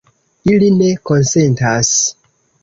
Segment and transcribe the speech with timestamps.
[0.53, 1.93] Ili ne konsentas.